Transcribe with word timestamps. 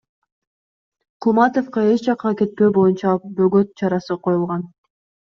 Кулматовго 1.25 1.83
эч 1.89 2.05
жакка 2.07 2.31
кетпөө 2.39 2.69
боюнча 2.77 3.13
бөгөт 3.41 3.75
чарасы 3.83 4.17
коюлган. 4.29 4.65